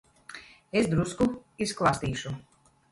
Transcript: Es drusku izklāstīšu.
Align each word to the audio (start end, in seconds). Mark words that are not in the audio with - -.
Es 0.81 0.89
drusku 0.95 1.29
izklāstīšu. 1.67 2.39